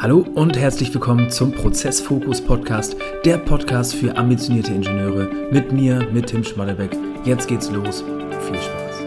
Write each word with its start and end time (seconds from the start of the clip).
Hallo 0.00 0.24
und 0.36 0.56
herzlich 0.56 0.94
willkommen 0.94 1.28
zum 1.28 1.50
Prozessfokus 1.50 2.40
Podcast, 2.40 2.94
der 3.24 3.36
Podcast 3.36 3.96
für 3.96 4.16
ambitionierte 4.16 4.72
Ingenieure 4.72 5.28
mit 5.50 5.72
mir, 5.72 6.08
mit 6.12 6.28
Tim 6.28 6.44
Schmallebeck. 6.44 6.96
Jetzt 7.24 7.48
geht's 7.48 7.68
los. 7.72 8.04
Viel 8.46 8.54
Spaß. 8.54 9.02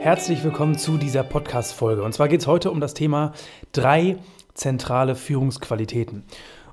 Herzlich 0.00 0.44
willkommen 0.44 0.76
zu 0.76 0.98
dieser 0.98 1.22
Podcast-Folge. 1.22 2.02
Und 2.02 2.12
zwar 2.12 2.28
geht 2.28 2.42
es 2.42 2.46
heute 2.46 2.70
um 2.70 2.80
das 2.80 2.92
Thema 2.92 3.32
drei 3.72 4.18
zentrale 4.52 5.14
Führungsqualitäten. 5.14 6.24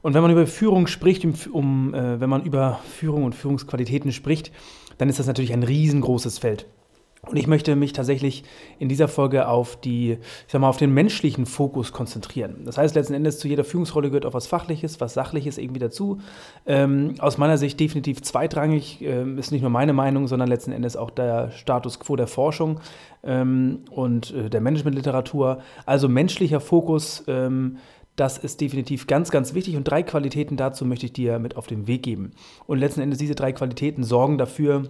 Und 0.02 0.14
wenn 0.14 0.24
man 0.24 0.32
über 0.32 0.46
Führung 0.46 0.88
spricht, 0.88 1.26
um 1.48 1.94
äh, 1.94 2.20
wenn 2.20 2.30
man 2.30 2.44
über 2.44 2.82
Führung 2.98 3.24
und 3.24 3.34
Führungsqualitäten 3.34 4.12
spricht, 4.12 4.52
dann 4.98 5.08
ist 5.08 5.20
das 5.20 5.28
natürlich 5.28 5.54
ein 5.54 5.64
riesengroßes 5.64 6.38
Feld. 6.40 6.66
Und 7.26 7.38
ich 7.38 7.48
möchte 7.48 7.76
mich 7.76 7.94
tatsächlich 7.94 8.44
in 8.80 8.90
dieser 8.90 9.08
Folge 9.08 9.48
auf 9.48 9.80
die, 9.80 10.12
ich 10.12 10.52
sag 10.52 10.62
mal, 10.62 10.70
auf 10.70 10.78
den 10.78 10.94
menschlichen 10.94 11.46
Fokus 11.46 11.92
konzentrieren. 11.92 12.62
Das 12.66 12.78
heißt, 12.78 12.96
letzten 12.96 13.16
Endes 13.16 13.40
zu 13.40 13.48
jeder 13.48 13.64
Führungsrolle 13.64 14.10
gehört 14.10 14.26
auch 14.26 14.34
was 14.34 14.48
Fachliches, 14.48 15.02
was 15.02 15.14
Sachliches 15.14 15.58
irgendwie 15.58 15.80
dazu. 15.80 16.20
Ähm, 16.66 17.16
aus 17.20 17.38
meiner 17.38 17.58
Sicht 17.58 17.80
definitiv 17.80 18.22
zweitrangig, 18.22 19.02
ähm, 19.02 19.38
ist 19.38 19.52
nicht 19.52 19.62
nur 19.62 19.72
meine 19.72 19.94
Meinung, 19.94 20.28
sondern 20.28 20.48
letzten 20.48 20.72
Endes 20.72 20.96
auch 20.96 21.10
der 21.10 21.52
Status 21.52 22.00
quo 22.00 22.16
der 22.16 22.28
Forschung 22.28 22.80
ähm, 23.24 23.80
und 23.90 24.34
äh, 24.34 24.50
der 24.50 24.62
Managementliteratur. 24.62 25.60
Also 25.86 26.08
menschlicher 26.08 26.60
Fokus, 26.60 27.24
ähm, 27.28 27.78
das 28.16 28.38
ist 28.38 28.62
definitiv 28.62 29.06
ganz, 29.06 29.32
ganz 29.32 29.54
wichtig 29.54 29.76
und 29.76 29.84
drei 29.84 30.02
Qualitäten 30.02 30.58
dazu 30.58 30.86
möchte 30.86 31.06
ich 31.06 31.14
dir 31.14 31.40
mit 31.40 31.56
auf 31.56 31.68
den 31.68 31.88
Weg 31.88 32.04
geben. 32.04 32.32
Und 32.66 32.80
letzten 32.80 33.02
Endes 33.02 33.20
diese 33.20 33.36
drei 33.36 33.52
Qualitäten 33.52 34.04
sorgen 34.04 34.38
dafür, 34.38 34.84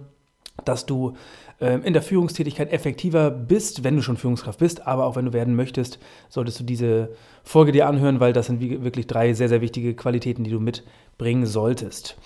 dass 0.64 0.86
du 0.86 1.14
ähm, 1.60 1.82
in 1.82 1.92
der 1.92 2.02
Führungstätigkeit 2.02 2.72
effektiver 2.72 3.30
bist, 3.30 3.84
wenn 3.84 3.96
du 3.96 4.02
schon 4.02 4.16
Führungskraft 4.16 4.58
bist, 4.58 4.86
aber 4.86 5.06
auch 5.06 5.16
wenn 5.16 5.24
du 5.24 5.32
werden 5.32 5.56
möchtest, 5.56 5.98
solltest 6.28 6.60
du 6.60 6.64
diese 6.64 7.10
Folge 7.42 7.72
dir 7.72 7.86
anhören, 7.86 8.20
weil 8.20 8.32
das 8.32 8.46
sind 8.46 8.60
wirklich 8.60 9.06
drei 9.06 9.32
sehr, 9.32 9.48
sehr 9.48 9.60
wichtige 9.60 9.94
Qualitäten, 9.94 10.44
die 10.44 10.50
du 10.50 10.60
mitbringen 10.60 11.46
solltest. 11.46 12.16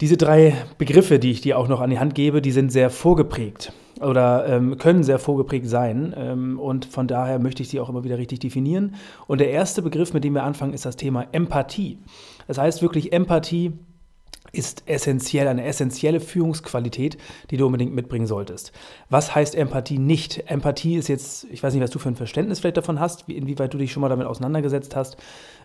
Diese 0.00 0.16
drei 0.16 0.54
Begriffe, 0.78 1.18
die 1.18 1.30
ich 1.30 1.40
dir 1.40 1.58
auch 1.58 1.68
noch 1.68 1.80
an 1.80 1.90
die 1.90 1.98
Hand 1.98 2.14
gebe, 2.14 2.42
die 2.42 2.50
sind 2.50 2.72
sehr 2.72 2.90
vorgeprägt 2.90 3.72
oder 4.00 4.46
ähm, 4.48 4.76
können 4.78 5.04
sehr 5.04 5.18
vorgeprägt 5.18 5.68
sein. 5.68 6.14
Ähm, 6.16 6.58
und 6.58 6.86
von 6.86 7.06
daher 7.06 7.38
möchte 7.38 7.62
ich 7.62 7.68
sie 7.68 7.78
auch 7.78 7.88
immer 7.88 8.02
wieder 8.02 8.18
richtig 8.18 8.40
definieren. 8.40 8.96
Und 9.28 9.40
der 9.40 9.50
erste 9.50 9.80
Begriff, 9.80 10.12
mit 10.12 10.24
dem 10.24 10.34
wir 10.34 10.42
anfangen, 10.42 10.74
ist 10.74 10.84
das 10.84 10.96
Thema 10.96 11.26
Empathie. 11.32 11.98
Das 12.48 12.58
heißt 12.58 12.82
wirklich 12.82 13.12
Empathie 13.12 13.72
ist 14.52 14.82
essentiell, 14.86 15.48
eine 15.48 15.64
essentielle 15.64 16.20
Führungsqualität, 16.20 17.16
die 17.50 17.56
du 17.56 17.66
unbedingt 17.66 17.94
mitbringen 17.94 18.26
solltest. 18.26 18.72
Was 19.08 19.34
heißt 19.34 19.54
Empathie 19.54 19.98
nicht? 19.98 20.44
Empathie 20.50 20.96
ist 20.96 21.08
jetzt, 21.08 21.46
ich 21.50 21.62
weiß 21.62 21.72
nicht, 21.72 21.82
was 21.82 21.90
du 21.90 21.98
für 21.98 22.10
ein 22.10 22.16
Verständnis 22.16 22.60
vielleicht 22.60 22.76
davon 22.76 23.00
hast, 23.00 23.28
inwieweit 23.28 23.72
du 23.72 23.78
dich 23.78 23.92
schon 23.92 24.02
mal 24.02 24.10
damit 24.10 24.26
auseinandergesetzt 24.26 24.94
hast. 24.94 25.16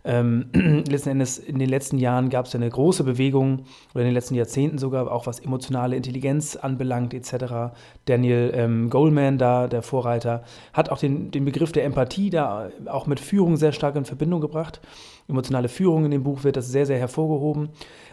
Ähm, 0.05 0.49
letzten 0.87 1.09
Endes, 1.09 1.37
in 1.37 1.59
den 1.59 1.69
letzten 1.69 1.97
Jahren 1.97 2.29
gab 2.29 2.45
es 2.45 2.53
ja 2.53 2.59
eine 2.59 2.69
große 2.69 3.03
Bewegung, 3.03 3.65
oder 3.93 4.03
in 4.03 4.07
den 4.07 4.13
letzten 4.13 4.35
Jahrzehnten 4.35 4.77
sogar, 4.77 5.11
auch 5.11 5.27
was 5.27 5.39
emotionale 5.39 5.97
Intelligenz 5.97 6.55
anbelangt, 6.55 7.13
etc. 7.13 7.75
Daniel 8.05 8.51
ähm, 8.53 8.89
Goleman, 8.89 9.37
da 9.37 9.67
der 9.67 9.81
Vorreiter, 9.81 10.43
hat 10.71 10.89
auch 10.89 10.97
den, 10.97 11.31
den 11.31 11.43
Begriff 11.43 11.73
der 11.73 11.83
Empathie 11.83 12.29
da 12.29 12.69
auch 12.85 13.05
mit 13.05 13.19
Führung 13.19 13.57
sehr 13.57 13.73
stark 13.73 13.97
in 13.97 14.05
Verbindung 14.05 14.39
gebracht. 14.39 14.79
Emotionale 15.27 15.67
Führung 15.67 16.05
in 16.05 16.11
dem 16.11 16.23
Buch 16.23 16.45
wird 16.45 16.55
das 16.55 16.69
sehr, 16.69 16.85
sehr 16.85 16.97
hervorgehoben. 16.97 17.69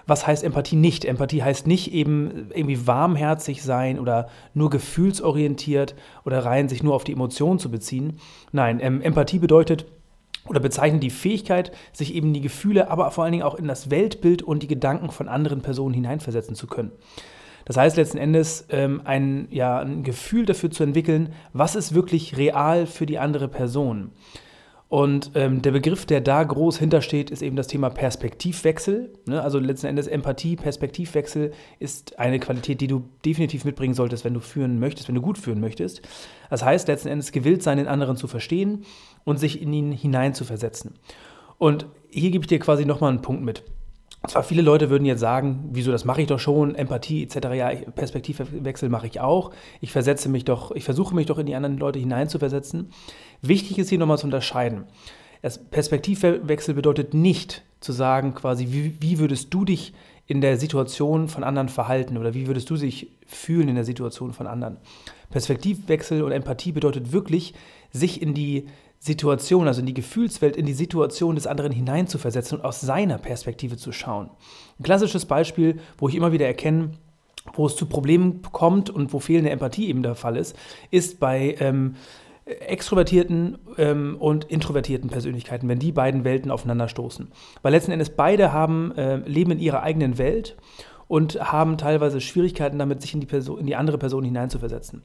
Was 0.07 0.27
heißt 0.27 0.43
Empathie 0.43 0.64
nicht? 0.73 1.05
Empathie 1.05 1.43
heißt 1.43 1.67
nicht 1.67 1.93
eben 1.93 2.51
irgendwie 2.55 2.87
warmherzig 2.87 3.63
sein 3.63 3.99
oder 3.99 4.29
nur 4.55 4.71
gefühlsorientiert 4.71 5.95
oder 6.25 6.45
rein 6.45 6.69
sich 6.69 6.83
nur 6.83 6.95
auf 6.95 7.05
die 7.05 7.13
Emotionen 7.13 7.59
zu 7.59 7.71
beziehen. 7.71 8.19
Nein, 8.53 8.81
ähm, 8.81 9.01
Empathie 9.01 9.39
bedeutet, 9.39 9.87
oder 10.47 10.61
bezeichnet 10.61 11.03
die 11.03 11.11
Fähigkeit, 11.11 11.73
sich 11.93 12.15
eben 12.15 12.35
die 12.35 12.41
Gefühle, 12.41 12.91
aber 12.91 13.11
vor 13.11 13.25
allen 13.25 13.33
Dingen 13.33 13.45
auch 13.45 13.55
in 13.55 13.67
das 13.67 13.91
Weltbild 13.91 14.43
und 14.43 14.63
die 14.63 14.67
Gedanken 14.67 15.11
von 15.11 15.29
anderen 15.29 15.63
Personen 15.63 15.95
hineinversetzen 15.95 16.55
zu 16.55 16.67
können. 16.67 16.93
Das 17.65 17.79
heißt 17.79 17.97
letzten 17.97 18.19
Endes 18.19 18.67
ähm, 18.69 19.01
ein, 19.05 19.49
ja, 19.51 19.79
ein 19.79 20.03
Gefühl 20.03 20.45
dafür 20.45 20.71
zu 20.71 20.83
entwickeln, 20.83 21.33
was 21.53 21.77
ist 21.77 21.95
wirklich 21.95 22.37
real 22.37 22.87
für 22.87 23.07
die 23.07 23.19
andere 23.19 23.49
Person. 23.49 24.11
Und 24.89 25.33
ähm, 25.35 25.63
der 25.63 25.73
Begriff, 25.73 26.07
der 26.07 26.21
da 26.21 26.45
groß 26.45 26.79
hintersteht, 26.79 27.31
ist 27.31 27.43
eben 27.43 27.57
das 27.57 27.67
Thema 27.67 27.91
Perspektivwechsel. 27.91 29.13
Ne? 29.27 29.43
Also 29.43 29.59
letzten 29.59 29.87
Endes 29.87 30.07
Empathie, 30.07 30.57
Perspektivwechsel 30.57 31.53
ist 31.81 32.19
eine 32.19 32.39
Qualität, 32.39 32.81
die 32.81 32.87
du 32.87 33.05
definitiv 33.25 33.65
mitbringen 33.65 33.95
solltest, 33.95 34.25
wenn 34.25 34.35
du 34.35 34.41
führen 34.41 34.79
möchtest, 34.79 35.09
wenn 35.09 35.15
du 35.15 35.23
gut 35.23 35.39
führen 35.39 35.61
möchtest. 35.61 36.03
Das 36.51 36.65
heißt 36.65 36.87
letzten 36.87 37.09
Endes 37.09 37.33
gewillt 37.33 37.63
sein, 37.63 37.79
den 37.79 37.89
anderen 37.89 38.17
zu 38.17 38.29
verstehen 38.29 38.85
und 39.25 39.41
sich 39.41 39.61
in 39.61 39.73
ihn 39.73 39.91
hineinzuversetzen. 39.91 40.95
Und 41.59 41.87
hier 42.11 42.31
gebe 42.31 42.45
ich 42.45 42.49
dir 42.49 42.59
quasi 42.59 42.85
nochmal 42.85 43.11
einen 43.11 43.23
Punkt 43.23 43.43
mit. 43.43 43.65
Zwar 44.27 44.43
viele 44.43 44.63
Leute 44.63 44.91
würden 44.91 45.05
jetzt 45.05 45.21
sagen, 45.21 45.69
wieso, 45.73 45.93
das 45.93 46.05
mache 46.05 46.23
ich 46.23 46.29
doch 46.29 46.39
schon, 46.39 46.75
Empathie 46.75 47.23
etc., 47.25 47.49
ja, 47.55 47.71
Perspektivwechsel 47.95 48.89
mache 48.89 49.07
ich 49.07 49.21
auch. 49.21 49.51
Ich 49.81 49.93
versetze 49.93 50.29
mich 50.29 50.45
doch, 50.45 50.71
ich 50.73 50.85
versuche 50.85 51.15
mich 51.15 51.27
doch 51.27 51.39
in 51.39 51.47
die 51.47 51.55
anderen 51.55 51.77
Leute 51.77 51.99
hineinzuversetzen. 51.99 52.91
Wichtig 53.43 53.79
ist 53.79 53.91
hier 53.91 53.99
nochmal 53.99 54.19
zu 54.19 54.27
unterscheiden. 54.27 54.85
Das 55.43 55.59
Perspektivwechsel 55.59 56.75
bedeutet 56.75 57.13
nicht 57.13 57.63
zu 57.81 57.93
sagen, 57.93 58.35
quasi, 58.35 58.69
wie, 58.71 58.97
wie 59.01 59.19
würdest 59.19 59.53
du 59.53 59.67
dich 59.67 59.93
in 60.27 60.41
der 60.41 60.57
Situation 60.57 61.29
von 61.29 61.45
anderen 61.45 61.69
verhalten 61.69 62.17
oder 62.17 62.33
wie 62.33 62.47
würdest 62.47 62.71
du 62.71 62.77
dich 62.77 63.11
fühlen 63.27 63.69
in 63.69 63.75
der 63.75 63.85
Situation 63.85 64.33
von 64.33 64.47
anderen. 64.47 64.79
Perspektivwechsel 65.31 66.23
und 66.23 66.33
Empathie 66.33 66.73
bedeutet 66.73 67.13
wirklich, 67.13 67.53
sich 67.93 68.23
in 68.23 68.33
die 68.33 68.67
Situation, 69.05 69.69
also 69.69 69.81
in 69.81 69.87
die 69.87 69.93
Gefühlswelt, 69.93 70.57
in 70.57 70.65
die 70.65 70.73
Situation 70.73 71.35
des 71.35 71.47
anderen 71.47 71.73
hineinzuversetzen 71.73 72.59
und 72.59 72.65
aus 72.65 72.81
seiner 72.81 73.19
Perspektive 73.19 73.77
zu 73.77 73.93
schauen. 73.93 74.31
Ein 74.81 74.83
klassisches 74.83 75.27
Beispiel, 75.27 75.79
wo 75.99 76.09
ich 76.09 76.15
immer 76.15 76.33
wieder 76.33 76.47
erkenne, 76.47 76.93
wo 77.53 77.67
es 77.67 77.77
zu 77.77 77.85
Problemen 77.85 78.41
kommt 78.41 78.89
und 78.89 79.13
wo 79.13 79.19
fehlende 79.19 79.51
Empathie 79.51 79.89
eben 79.89 80.03
der 80.03 80.15
Fall 80.15 80.39
ist, 80.39 80.57
ist 80.91 81.21
bei 81.21 81.55
ähm, 81.61 81.97
extrovertierten 82.47 83.59
ähm, 83.77 84.17
und 84.19 84.45
introvertierten 84.45 85.11
Persönlichkeiten, 85.11 85.69
wenn 85.69 85.79
die 85.79 85.93
beiden 85.93 86.25
Welten 86.25 86.51
aufeinanderstoßen. 86.51 87.31
Weil 87.61 87.73
letzten 87.73 87.93
Endes 87.93 88.09
beide 88.09 88.55
haben, 88.55 88.97
äh, 88.97 89.17
leben 89.17 89.51
in 89.51 89.59
ihrer 89.59 89.83
eigenen 89.83 90.17
Welt 90.17 90.57
und 91.09 91.39
haben 91.53 91.77
teilweise 91.77 92.23
Schwierigkeiten 92.23 92.79
damit, 92.79 93.03
sich 93.03 93.13
in 93.13 93.21
die, 93.21 93.27
Person, 93.27 93.61
in 93.61 93.67
die 93.67 93.77
andere 93.77 93.99
Person 93.99 94.25
hineinzuversetzen. 94.25 95.03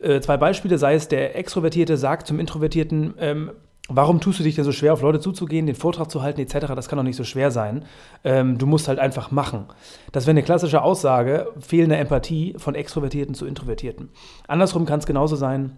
Äh, 0.00 0.20
zwei 0.20 0.36
Beispiele, 0.36 0.78
sei 0.78 0.94
es 0.94 1.08
der 1.08 1.36
Extrovertierte 1.36 1.96
sagt 1.96 2.26
zum 2.26 2.40
Introvertierten, 2.40 3.14
ähm, 3.18 3.50
warum 3.88 4.20
tust 4.20 4.38
du 4.38 4.42
dich 4.42 4.54
denn 4.54 4.64
so 4.64 4.72
schwer, 4.72 4.92
auf 4.92 5.02
Leute 5.02 5.20
zuzugehen, 5.20 5.66
den 5.66 5.74
Vortrag 5.74 6.10
zu 6.10 6.22
halten, 6.22 6.40
etc., 6.40 6.72
das 6.74 6.88
kann 6.88 6.96
doch 6.96 7.04
nicht 7.04 7.16
so 7.16 7.24
schwer 7.24 7.50
sein. 7.50 7.84
Ähm, 8.24 8.58
du 8.58 8.66
musst 8.66 8.88
halt 8.88 8.98
einfach 8.98 9.30
machen. 9.30 9.66
Das 10.12 10.26
wäre 10.26 10.32
eine 10.32 10.42
klassische 10.42 10.82
Aussage, 10.82 11.48
fehlende 11.60 11.96
Empathie 11.96 12.54
von 12.56 12.74
Extrovertierten 12.74 13.34
zu 13.34 13.46
Introvertierten. 13.46 14.08
Andersrum 14.48 14.86
kann 14.86 15.00
es 15.00 15.06
genauso 15.06 15.36
sein, 15.36 15.76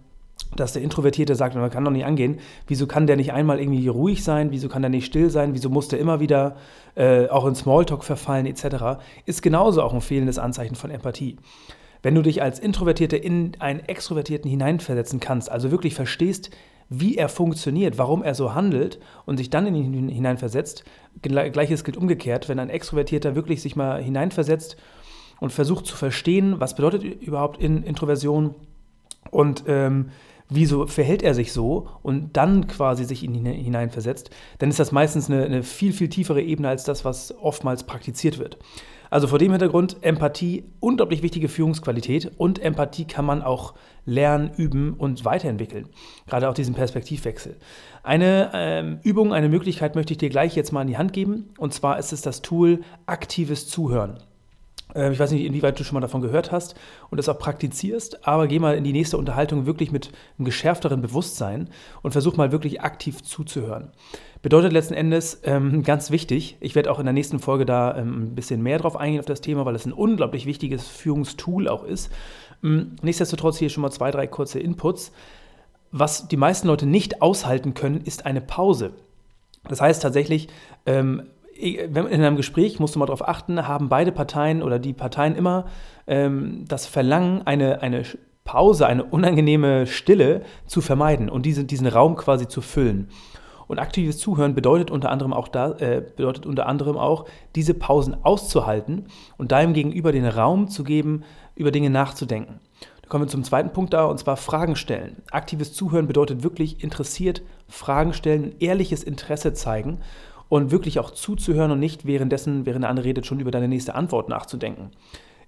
dass 0.55 0.73
der 0.73 0.81
Introvertierte 0.81 1.35
sagt, 1.35 1.55
man 1.55 1.69
kann 1.69 1.83
doch 1.83 1.91
nicht 1.91 2.05
angehen, 2.05 2.39
wieso 2.67 2.87
kann 2.87 3.07
der 3.07 3.15
nicht 3.15 3.33
einmal 3.33 3.59
irgendwie 3.59 3.87
ruhig 3.87 4.23
sein, 4.23 4.51
wieso 4.51 4.69
kann 4.69 4.81
der 4.81 4.89
nicht 4.89 5.05
still 5.05 5.29
sein, 5.29 5.53
wieso 5.53 5.69
muss 5.69 5.87
der 5.87 5.99
immer 5.99 6.19
wieder 6.19 6.55
äh, 6.95 7.27
auch 7.27 7.45
in 7.45 7.55
Smalltalk 7.55 8.03
verfallen, 8.03 8.45
etc., 8.45 9.01
ist 9.25 9.41
genauso 9.41 9.81
auch 9.81 9.93
ein 9.93 10.01
fehlendes 10.01 10.39
Anzeichen 10.39 10.75
von 10.75 10.91
Empathie. 10.91 11.37
Wenn 12.05 12.13
du 12.13 12.21
dich 12.21 12.43
als 12.43 12.59
Introvertierter 12.59 13.23
in 13.23 13.53
einen 13.57 13.79
Extrovertierten 13.79 14.47
hineinversetzen 14.47 15.19
kannst, 15.19 15.49
also 15.49 15.71
wirklich 15.71 15.95
verstehst, 15.95 16.51
wie 16.87 17.17
er 17.17 17.29
funktioniert, 17.29 17.97
warum 17.97 18.21
er 18.21 18.35
so 18.35 18.53
handelt 18.53 18.99
und 19.25 19.37
sich 19.37 19.49
dann 19.49 19.65
in 19.65 19.73
ihn 19.73 20.07
hineinversetzt, 20.09 20.83
gleiches 21.23 21.83
gilt 21.83 21.97
umgekehrt, 21.97 22.47
wenn 22.47 22.59
ein 22.59 22.69
Extrovertierter 22.69 23.33
wirklich 23.33 23.63
sich 23.63 23.75
mal 23.75 24.03
hineinversetzt 24.03 24.77
und 25.39 25.51
versucht 25.51 25.87
zu 25.87 25.97
verstehen, 25.97 26.59
was 26.59 26.75
bedeutet 26.75 27.03
überhaupt 27.23 27.59
in 27.59 27.81
Introversion 27.81 28.53
und 29.31 29.63
ähm, 29.65 30.09
wieso 30.47 30.85
verhält 30.85 31.23
er 31.23 31.33
sich 31.33 31.53
so 31.53 31.87
und 32.03 32.37
dann 32.37 32.67
quasi 32.67 33.05
sich 33.05 33.23
in 33.23 33.33
ihn 33.33 33.47
hineinversetzt, 33.47 34.29
dann 34.59 34.69
ist 34.69 34.77
das 34.77 34.91
meistens 34.91 35.27
eine, 35.27 35.43
eine 35.43 35.63
viel, 35.63 35.91
viel 35.91 36.09
tiefere 36.09 36.43
Ebene 36.43 36.69
als 36.69 36.83
das, 36.83 37.03
was 37.03 37.35
oftmals 37.35 37.85
praktiziert 37.85 38.37
wird. 38.37 38.59
Also 39.15 39.29
vor 39.29 39.39
dem 39.39 39.51
Hintergrund 39.51 39.95
Empathie, 40.01 40.65
unglaublich 40.81 41.21
wichtige 41.21 41.47
Führungsqualität 41.47 42.33
und 42.35 42.59
Empathie 42.59 43.05
kann 43.05 43.23
man 43.23 43.43
auch 43.43 43.73
lernen, 44.03 44.51
üben 44.57 44.93
und 44.95 45.23
weiterentwickeln. 45.23 45.87
Gerade 46.27 46.49
auch 46.49 46.53
diesen 46.53 46.75
Perspektivwechsel. 46.75 47.55
Eine 48.03 48.51
ähm, 48.53 48.99
Übung, 49.03 49.31
eine 49.31 49.47
Möglichkeit 49.47 49.95
möchte 49.95 50.11
ich 50.11 50.17
dir 50.17 50.27
gleich 50.27 50.57
jetzt 50.57 50.73
mal 50.73 50.81
in 50.81 50.89
die 50.89 50.97
Hand 50.97 51.13
geben 51.13 51.53
und 51.57 51.73
zwar 51.73 51.97
ist 51.97 52.11
es 52.11 52.23
das 52.23 52.41
Tool 52.41 52.81
aktives 53.05 53.69
Zuhören. 53.69 54.19
Ähm, 54.95 55.11
ich 55.11 55.19
weiß 55.19 55.31
nicht, 55.31 55.45
inwieweit 55.45 55.79
du 55.79 55.83
schon 55.83 55.93
mal 55.93 56.01
davon 56.01 56.21
gehört 56.21 56.51
hast 56.51 56.75
und 57.09 57.17
das 57.17 57.29
auch 57.29 57.37
praktizierst, 57.37 58.27
aber 58.27 58.47
geh 58.47 58.59
mal 58.59 58.75
in 58.75 58.83
die 58.83 58.93
nächste 58.93 59.17
Unterhaltung 59.17 59.65
wirklich 59.65 59.91
mit 59.91 60.11
einem 60.37 60.45
geschärfteren 60.45 61.01
Bewusstsein 61.01 61.69
und 62.01 62.11
versuch 62.11 62.37
mal 62.37 62.51
wirklich 62.51 62.81
aktiv 62.81 63.21
zuzuhören. 63.21 63.91
Bedeutet 64.41 64.73
letzten 64.73 64.93
Endes 64.93 65.41
ähm, 65.43 65.83
ganz 65.83 66.11
wichtig, 66.11 66.57
ich 66.59 66.75
werde 66.75 66.91
auch 66.91 66.99
in 66.99 67.05
der 67.05 67.13
nächsten 67.13 67.39
Folge 67.39 67.65
da 67.65 67.97
ähm, 67.97 68.23
ein 68.23 68.35
bisschen 68.35 68.61
mehr 68.61 68.77
drauf 68.77 68.95
eingehen 68.95 69.19
auf 69.19 69.25
das 69.25 69.41
Thema, 69.41 69.65
weil 69.65 69.75
es 69.75 69.85
ein 69.85 69.93
unglaublich 69.93 70.45
wichtiges 70.45 70.87
Führungstool 70.87 71.67
auch 71.67 71.83
ist. 71.83 72.11
Ähm, 72.63 72.95
nichtsdestotrotz 73.01 73.57
hier 73.57 73.69
schon 73.69 73.81
mal 73.81 73.91
zwei, 73.91 74.11
drei 74.11 74.27
kurze 74.27 74.59
Inputs. 74.59 75.11
was 75.91 76.27
die 76.27 76.37
meisten 76.37 76.67
Leute 76.67 76.85
nicht 76.85 77.21
aushalten 77.21 77.73
können, 77.73 78.01
ist 78.01 78.25
eine 78.25 78.41
Pause. 78.41 78.91
Das 79.67 79.81
heißt 79.81 80.01
tatsächlich, 80.01 80.49
ähm, 80.85 81.23
in 81.57 81.97
einem 81.97 82.35
Gespräch 82.35 82.79
musst 82.79 82.95
du 82.95 82.99
mal 82.99 83.05
darauf 83.05 83.27
achten, 83.27 83.67
haben 83.67 83.89
beide 83.89 84.11
Parteien 84.11 84.61
oder 84.61 84.77
die 84.77 84.93
Parteien 84.93 85.35
immer 85.35 85.65
ähm, 86.05 86.65
das 86.67 86.85
Verlangen, 86.85 87.43
eine, 87.45 87.81
eine 87.81 88.03
Pause, 88.43 88.87
eine 88.87 89.03
unangenehme 89.03 89.87
Stille 89.87 90.41
zu 90.65 90.81
vermeiden 90.81 91.29
und 91.29 91.45
diese, 91.45 91.63
diesen 91.63 91.87
Raum 91.87 92.15
quasi 92.15 92.47
zu 92.47 92.61
füllen. 92.61 93.09
Und 93.67 93.79
aktives 93.79 94.19
Zuhören 94.19 94.53
bedeutet 94.53 94.91
unter 94.91 95.09
anderem 95.09 95.33
auch 95.33 95.47
da, 95.47 95.71
äh, 95.79 96.03
bedeutet 96.15 96.45
unter 96.45 96.67
anderem 96.67 96.97
auch, 96.97 97.25
diese 97.55 97.73
Pausen 97.73 98.15
auszuhalten 98.23 99.05
und 99.37 99.51
deinem 99.51 99.73
Gegenüber 99.73 100.11
den 100.11 100.25
Raum 100.25 100.67
zu 100.67 100.83
geben, 100.83 101.23
über 101.55 101.71
Dinge 101.71 101.89
nachzudenken. 101.89 102.59
Da 103.01 103.09
kommen 103.09 103.23
wir 103.23 103.29
zum 103.29 103.43
zweiten 103.43 103.71
Punkt 103.71 103.93
da, 103.93 104.05
und 104.05 104.19
zwar 104.19 104.37
Fragen 104.37 104.75
stellen. 104.75 105.23
Aktives 105.31 105.73
Zuhören 105.73 106.05
bedeutet 106.05 106.43
wirklich 106.43 106.83
interessiert 106.83 107.41
Fragen 107.67 108.13
stellen, 108.13 108.55
ehrliches 108.59 109.03
Interesse 109.03 109.53
zeigen 109.53 109.99
und 110.49 110.71
wirklich 110.71 110.99
auch 110.99 111.11
zuzuhören 111.11 111.71
und 111.71 111.79
nicht 111.79 112.05
währenddessen, 112.05 112.65
während 112.65 112.83
der 112.83 112.89
andere 112.89 113.07
redet, 113.07 113.25
schon 113.25 113.39
über 113.39 113.51
deine 113.51 113.67
nächste 113.67 113.95
Antwort 113.95 114.29
nachzudenken. 114.29 114.91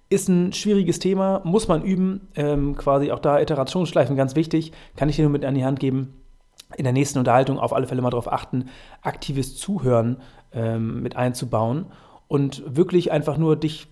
Ist 0.10 0.30
ein 0.30 0.54
schwieriges 0.54 1.00
Thema, 1.00 1.42
muss 1.44 1.68
man 1.68 1.84
üben, 1.84 2.30
ähm, 2.36 2.76
quasi 2.76 3.12
auch 3.12 3.20
da 3.20 3.40
Iterationsschleifen 3.40 4.16
ganz 4.16 4.36
wichtig, 4.36 4.72
kann 4.96 5.10
ich 5.10 5.18
dir 5.18 5.24
nur 5.24 5.32
mit 5.32 5.44
an 5.44 5.56
die 5.56 5.66
Hand 5.66 5.80
geben. 5.80 6.14
In 6.76 6.84
der 6.84 6.94
nächsten 6.94 7.20
Unterhaltung 7.20 7.60
auf 7.60 7.74
alle 7.74 7.88
Fälle 7.88 8.02
mal 8.02 8.10
darauf 8.10 8.32
achten, 8.32 8.66
aktives 9.02 9.56
Zuhören 9.56 10.18
ähm, 10.54 11.02
mit 11.02 11.16
einzubauen 11.16 11.88
und 12.28 12.64
wirklich 12.68 13.12
einfach 13.12 13.38
nur 13.38 13.56
dich 13.56 13.88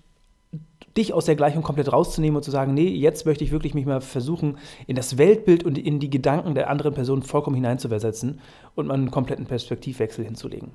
dich 0.98 1.14
aus 1.14 1.26
der 1.26 1.36
Gleichung 1.36 1.64
komplett 1.64 1.92
rauszunehmen 1.92 2.38
und 2.38 2.44
zu 2.44 2.52
sagen, 2.52 2.74
nee, 2.74 2.88
jetzt 2.88 3.26
möchte 3.26 3.44
ich 3.44 3.52
wirklich 3.52 3.74
mich 3.74 3.86
mal 3.86 4.02
versuchen, 4.02 4.58
in 4.88 4.96
das 4.96 5.18
Weltbild 5.18 5.64
und 5.64 5.78
in 5.78 6.00
die 6.00 6.10
Gedanken 6.10 6.56
der 6.56 6.70
anderen 6.70 6.94
Person 6.94 7.22
vollkommen 7.22 7.56
hineinzuversetzen 7.56 8.40
und 8.76 8.88
mal 8.88 8.94
einen 8.94 9.12
kompletten 9.12 9.46
Perspektivwechsel 9.46 10.24
hinzulegen. 10.24 10.72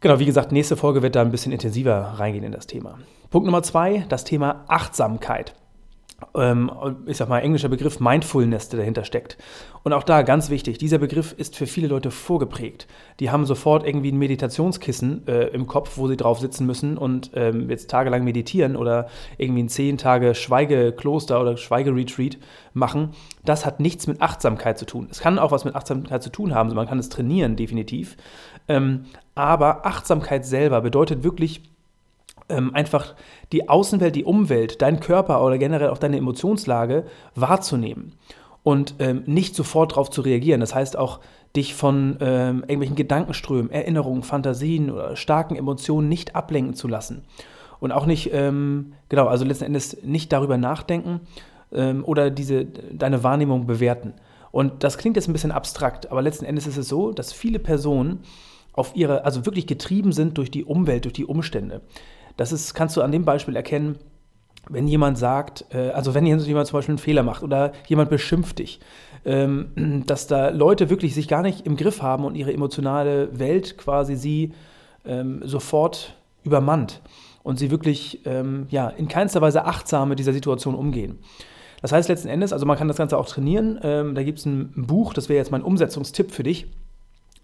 Genau, 0.00 0.18
wie 0.18 0.26
gesagt, 0.26 0.52
nächste 0.52 0.76
Folge 0.76 1.02
wird 1.02 1.16
da 1.16 1.22
ein 1.22 1.30
bisschen 1.30 1.52
intensiver 1.52 1.96
reingehen 2.18 2.44
in 2.44 2.52
das 2.52 2.66
Thema. 2.66 2.98
Punkt 3.30 3.46
Nummer 3.46 3.62
zwei, 3.62 4.04
das 4.08 4.24
Thema 4.24 4.64
Achtsamkeit 4.68 5.54
ich 7.06 7.16
sag 7.16 7.28
mal, 7.28 7.40
englischer 7.40 7.68
Begriff 7.68 8.00
Mindfulness, 8.00 8.70
der 8.70 8.78
dahinter 8.78 9.04
steckt. 9.04 9.36
Und 9.82 9.92
auch 9.92 10.02
da 10.02 10.22
ganz 10.22 10.48
wichtig, 10.48 10.78
dieser 10.78 10.96
Begriff 10.96 11.34
ist 11.36 11.56
für 11.56 11.66
viele 11.66 11.88
Leute 11.88 12.10
vorgeprägt. 12.10 12.86
Die 13.20 13.30
haben 13.30 13.44
sofort 13.44 13.86
irgendwie 13.86 14.12
ein 14.12 14.18
Meditationskissen 14.18 15.28
äh, 15.28 15.48
im 15.48 15.66
Kopf, 15.66 15.98
wo 15.98 16.08
sie 16.08 16.16
drauf 16.16 16.40
sitzen 16.40 16.66
müssen 16.66 16.96
und 16.96 17.30
ähm, 17.34 17.68
jetzt 17.68 17.90
tagelang 17.90 18.24
meditieren 18.24 18.76
oder 18.76 19.08
irgendwie 19.36 19.64
ein 19.64 19.68
zehn 19.68 19.98
Tage 19.98 20.34
Schweigekloster 20.34 21.40
oder 21.40 21.56
Schweigeretreat 21.58 22.38
machen. 22.72 23.10
Das 23.44 23.66
hat 23.66 23.78
nichts 23.80 24.06
mit 24.06 24.22
Achtsamkeit 24.22 24.78
zu 24.78 24.86
tun. 24.86 25.08
Es 25.10 25.20
kann 25.20 25.38
auch 25.38 25.52
was 25.52 25.64
mit 25.64 25.74
Achtsamkeit 25.74 26.22
zu 26.22 26.30
tun 26.30 26.54
haben, 26.54 26.74
man 26.74 26.88
kann 26.88 26.98
es 26.98 27.10
trainieren, 27.10 27.56
definitiv. 27.56 28.16
Ähm, 28.68 29.04
aber 29.34 29.86
Achtsamkeit 29.86 30.46
selber 30.46 30.80
bedeutet 30.80 31.22
wirklich 31.24 31.75
ähm, 32.48 32.74
einfach 32.74 33.14
die 33.52 33.68
Außenwelt, 33.68 34.16
die 34.16 34.24
Umwelt, 34.24 34.82
deinen 34.82 35.00
Körper 35.00 35.44
oder 35.44 35.58
generell 35.58 35.90
auch 35.90 35.98
deine 35.98 36.18
Emotionslage 36.18 37.04
wahrzunehmen 37.34 38.12
und 38.62 38.96
ähm, 38.98 39.22
nicht 39.26 39.54
sofort 39.54 39.92
darauf 39.92 40.10
zu 40.10 40.22
reagieren. 40.22 40.60
Das 40.60 40.74
heißt 40.74 40.96
auch, 40.96 41.20
dich 41.54 41.74
von 41.74 42.16
ähm, 42.20 42.60
irgendwelchen 42.62 42.96
Gedankenströmen, 42.96 43.70
Erinnerungen, 43.70 44.22
Fantasien 44.22 44.90
oder 44.90 45.16
starken 45.16 45.56
Emotionen 45.56 46.08
nicht 46.08 46.34
ablenken 46.36 46.74
zu 46.74 46.88
lassen. 46.88 47.24
Und 47.78 47.92
auch 47.92 48.06
nicht, 48.06 48.30
ähm, 48.32 48.92
genau, 49.08 49.26
also 49.26 49.44
letzten 49.44 49.64
Endes 49.64 50.02
nicht 50.02 50.32
darüber 50.32 50.56
nachdenken 50.56 51.20
ähm, 51.72 52.04
oder 52.04 52.30
diese, 52.30 52.64
deine 52.64 53.22
Wahrnehmung 53.22 53.66
bewerten. 53.66 54.14
Und 54.50 54.84
das 54.84 54.98
klingt 54.98 55.16
jetzt 55.16 55.28
ein 55.28 55.32
bisschen 55.32 55.52
abstrakt, 55.52 56.10
aber 56.10 56.22
letzten 56.22 56.44
Endes 56.44 56.66
ist 56.66 56.76
es 56.78 56.88
so, 56.88 57.12
dass 57.12 57.32
viele 57.32 57.58
Personen 57.58 58.20
auf 58.72 58.94
ihre, 58.94 59.24
also 59.24 59.46
wirklich 59.46 59.66
getrieben 59.66 60.12
sind 60.12 60.38
durch 60.38 60.50
die 60.50 60.64
Umwelt, 60.64 61.04
durch 61.04 61.14
die 61.14 61.24
Umstände. 61.24 61.82
Das 62.36 62.52
ist, 62.52 62.74
kannst 62.74 62.96
du 62.96 63.02
an 63.02 63.12
dem 63.12 63.24
Beispiel 63.24 63.56
erkennen, 63.56 63.98
wenn 64.68 64.88
jemand 64.88 65.18
sagt, 65.18 65.64
äh, 65.72 65.90
also 65.90 66.14
wenn 66.14 66.26
jemand 66.26 66.66
zum 66.66 66.78
Beispiel 66.78 66.92
einen 66.92 66.98
Fehler 66.98 67.22
macht 67.22 67.42
oder 67.42 67.72
jemand 67.86 68.10
beschimpft 68.10 68.58
dich, 68.58 68.80
ähm, 69.24 70.02
dass 70.06 70.26
da 70.26 70.50
Leute 70.50 70.90
wirklich 70.90 71.14
sich 71.14 71.28
gar 71.28 71.42
nicht 71.42 71.66
im 71.66 71.76
Griff 71.76 72.02
haben 72.02 72.24
und 72.24 72.34
ihre 72.34 72.52
emotionale 72.52 73.38
Welt 73.38 73.78
quasi 73.78 74.16
sie 74.16 74.52
ähm, 75.04 75.40
sofort 75.44 76.16
übermannt 76.42 77.00
und 77.42 77.58
sie 77.58 77.70
wirklich 77.70 78.26
ähm, 78.26 78.66
ja, 78.70 78.88
in 78.88 79.08
keinster 79.08 79.40
Weise 79.40 79.64
achtsam 79.64 80.08
mit 80.08 80.18
dieser 80.18 80.32
Situation 80.32 80.74
umgehen. 80.74 81.18
Das 81.82 81.92
heißt 81.92 82.08
letzten 82.08 82.28
Endes, 82.28 82.52
also 82.52 82.66
man 82.66 82.76
kann 82.76 82.88
das 82.88 82.96
Ganze 82.96 83.18
auch 83.18 83.26
trainieren. 83.26 83.78
Da 83.82 84.22
gibt 84.22 84.38
es 84.38 84.46
ein 84.46 84.86
Buch, 84.86 85.12
das 85.12 85.28
wäre 85.28 85.36
jetzt 85.36 85.52
mein 85.52 85.62
Umsetzungstipp 85.62 86.32
für 86.32 86.42
dich. 86.42 86.68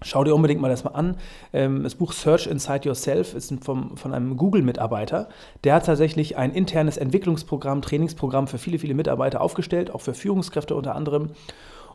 Schau 0.04 0.24
dir 0.24 0.34
unbedingt 0.34 0.60
mal 0.60 0.68
das 0.68 0.84
mal 0.84 0.90
an. 0.90 1.16
Ähm, 1.52 1.82
das 1.82 1.94
Buch 1.94 2.12
Search 2.12 2.46
Inside 2.46 2.88
Yourself 2.88 3.34
ist 3.34 3.52
vom, 3.62 3.96
von 3.96 4.14
einem 4.14 4.36
Google-Mitarbeiter. 4.36 5.28
Der 5.64 5.74
hat 5.74 5.86
tatsächlich 5.86 6.36
ein 6.36 6.52
internes 6.52 6.96
Entwicklungsprogramm, 6.96 7.82
Trainingsprogramm 7.82 8.46
für 8.48 8.58
viele, 8.58 8.78
viele 8.78 8.94
Mitarbeiter 8.94 9.40
aufgestellt, 9.40 9.90
auch 9.90 10.00
für 10.00 10.14
Führungskräfte 10.14 10.74
unter 10.74 10.94
anderem. 10.94 11.30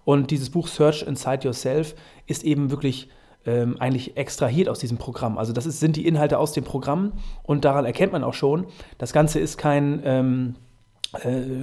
Und 0.05 0.31
dieses 0.31 0.49
Buch 0.49 0.67
Search 0.67 1.03
Inside 1.03 1.45
Yourself 1.45 1.95
ist 2.27 2.43
eben 2.43 2.71
wirklich 2.71 3.09
ähm, 3.45 3.77
eigentlich 3.79 4.17
extrahiert 4.17 4.69
aus 4.69 4.79
diesem 4.79 4.97
Programm. 4.97 5.37
Also 5.37 5.53
das 5.53 5.65
ist, 5.65 5.79
sind 5.79 5.95
die 5.95 6.07
Inhalte 6.07 6.37
aus 6.37 6.53
dem 6.53 6.63
Programm 6.63 7.13
und 7.43 7.65
daran 7.65 7.85
erkennt 7.85 8.11
man 8.11 8.23
auch 8.23 8.33
schon, 8.33 8.67
das 8.97 9.13
Ganze 9.13 9.39
ist 9.39 9.57
kein... 9.57 10.01
Ähm, 10.03 10.55
äh, 10.55 10.66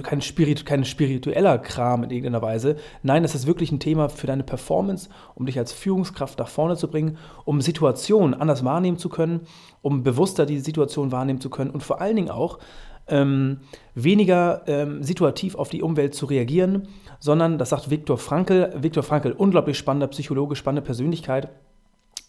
kein, 0.03 0.21
Spirit, 0.21 0.65
kein 0.65 0.85
spiritueller 0.85 1.57
Kram 1.59 2.03
in 2.03 2.09
irgendeiner 2.09 2.41
Weise. 2.41 2.77
Nein, 3.03 3.23
es 3.23 3.35
ist 3.35 3.47
wirklich 3.47 3.71
ein 3.71 3.79
Thema 3.79 4.09
für 4.09 4.27
deine 4.27 4.43
Performance, 4.43 5.09
um 5.35 5.45
dich 5.45 5.57
als 5.57 5.71
Führungskraft 5.71 6.39
nach 6.39 6.47
vorne 6.47 6.77
zu 6.77 6.87
bringen, 6.87 7.17
um 7.43 7.61
Situationen 7.61 8.33
anders 8.33 8.63
wahrnehmen 8.63 8.97
zu 8.97 9.09
können, 9.09 9.41
um 9.81 10.03
bewusster 10.03 10.45
die 10.45 10.59
Situation 10.59 11.11
wahrnehmen 11.11 11.41
zu 11.41 11.49
können 11.49 11.71
und 11.71 11.83
vor 11.83 12.01
allen 12.01 12.15
Dingen 12.15 12.31
auch 12.31 12.59
ähm, 13.07 13.59
weniger 13.93 14.63
ähm, 14.67 15.03
situativ 15.03 15.55
auf 15.55 15.69
die 15.69 15.83
Umwelt 15.83 16.15
zu 16.15 16.25
reagieren, 16.25 16.87
sondern, 17.19 17.57
das 17.57 17.69
sagt 17.69 17.89
Viktor 17.89 18.17
Frankl, 18.17 18.73
Viktor 18.77 19.03
Frankl, 19.03 19.31
unglaublich 19.31 19.77
spannender 19.77 20.07
Psychologe, 20.07 20.55
spannende 20.55 20.81
Persönlichkeit, 20.81 21.49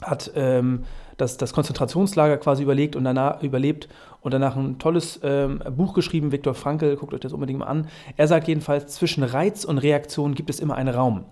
hat 0.02 0.30
ähm, 0.34 0.84
das, 1.16 1.36
das 1.36 1.52
Konzentrationslager 1.52 2.36
quasi 2.36 2.62
überlegt 2.62 2.96
und 2.96 3.04
danach 3.04 3.42
überlebt 3.42 3.88
und 4.20 4.32
danach 4.32 4.56
ein 4.56 4.78
tolles 4.78 5.20
ähm, 5.22 5.62
Buch 5.70 5.94
geschrieben, 5.94 6.32
Viktor 6.32 6.54
Frankl, 6.54 6.96
guckt 6.96 7.14
euch 7.14 7.20
das 7.20 7.32
unbedingt 7.32 7.60
mal 7.60 7.66
an. 7.66 7.88
Er 8.16 8.28
sagt 8.28 8.48
jedenfalls, 8.48 8.94
zwischen 8.94 9.22
Reiz 9.22 9.64
und 9.64 9.78
Reaktion 9.78 10.34
gibt 10.34 10.50
es 10.50 10.60
immer 10.60 10.74
einen 10.74 10.94
Raum. 10.94 11.24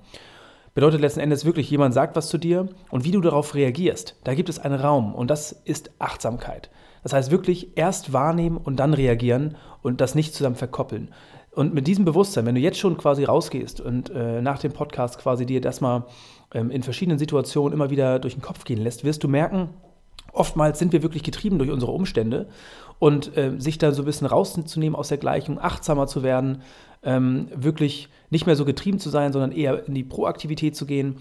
Bedeutet 0.74 1.00
letzten 1.00 1.20
Endes 1.20 1.44
wirklich, 1.44 1.70
jemand 1.70 1.94
sagt 1.94 2.16
was 2.16 2.28
zu 2.28 2.38
dir 2.38 2.68
und 2.90 3.04
wie 3.04 3.12
du 3.12 3.20
darauf 3.20 3.54
reagierst, 3.54 4.16
da 4.24 4.34
gibt 4.34 4.48
es 4.48 4.58
einen 4.58 4.80
Raum 4.80 5.14
und 5.14 5.30
das 5.30 5.52
ist 5.52 5.90
Achtsamkeit. 6.00 6.70
Das 7.04 7.12
heißt 7.12 7.30
wirklich 7.30 7.76
erst 7.76 8.12
wahrnehmen 8.12 8.56
und 8.56 8.76
dann 8.76 8.94
reagieren 8.94 9.56
und 9.82 10.00
das 10.00 10.14
nicht 10.14 10.34
zusammen 10.34 10.56
verkoppeln. 10.56 11.10
Und 11.52 11.72
mit 11.72 11.86
diesem 11.86 12.04
Bewusstsein, 12.04 12.46
wenn 12.46 12.56
du 12.56 12.60
jetzt 12.60 12.78
schon 12.78 12.96
quasi 12.96 13.22
rausgehst 13.22 13.80
und 13.80 14.10
äh, 14.10 14.42
nach 14.42 14.58
dem 14.58 14.72
Podcast 14.72 15.18
quasi 15.18 15.46
dir 15.46 15.60
das 15.60 15.80
mal 15.80 16.06
in 16.60 16.82
verschiedenen 16.82 17.18
Situationen 17.18 17.72
immer 17.72 17.90
wieder 17.90 18.18
durch 18.18 18.34
den 18.34 18.42
Kopf 18.42 18.64
gehen 18.64 18.78
lässt, 18.78 19.04
wirst 19.04 19.24
du 19.24 19.28
merken, 19.28 19.70
oftmals 20.32 20.78
sind 20.78 20.92
wir 20.92 21.02
wirklich 21.02 21.22
getrieben 21.22 21.58
durch 21.58 21.70
unsere 21.70 21.92
Umstände 21.92 22.48
und 22.98 23.36
äh, 23.36 23.52
sich 23.58 23.78
da 23.78 23.92
so 23.92 24.02
ein 24.02 24.06
bisschen 24.06 24.26
rauszunehmen 24.26 24.96
aus 24.96 25.08
der 25.08 25.18
Gleichung, 25.18 25.58
achtsamer 25.60 26.06
zu 26.06 26.22
werden, 26.22 26.62
ähm, 27.02 27.48
wirklich 27.54 28.08
nicht 28.30 28.46
mehr 28.46 28.56
so 28.56 28.64
getrieben 28.64 28.98
zu 28.98 29.10
sein, 29.10 29.32
sondern 29.32 29.52
eher 29.52 29.86
in 29.86 29.94
die 29.94 30.04
Proaktivität 30.04 30.76
zu 30.76 30.86
gehen. 30.86 31.16